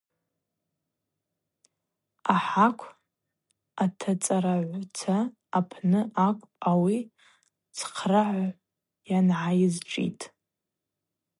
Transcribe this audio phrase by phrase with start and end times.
[2.35, 2.81] Ахӏакв
[3.83, 5.17] атацӏарагӏваца
[5.57, 6.99] апны акӏвпӏ ауи
[7.77, 8.57] цхърыгӏагӏв
[9.09, 10.19] йангӏайызшӏит.